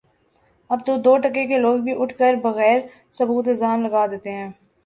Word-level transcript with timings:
اب 0.69 0.79
تو 0.85 0.95
دو 1.05 1.13
ٹکے 1.23 1.45
کے 1.47 1.57
لوگ 1.57 1.77
بھی 1.85 1.93
اٹھ 1.97 2.17
کر 2.19 2.33
بغیر 2.43 2.79
ثبوت 3.17 3.47
الزام 3.47 3.81
لگا 3.85 4.05
دیتے 4.11 4.31